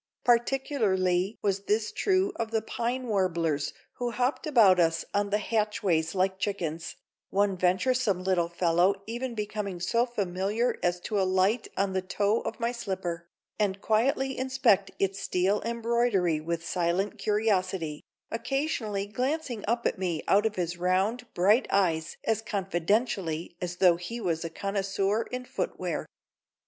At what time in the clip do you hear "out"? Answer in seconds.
20.27-20.47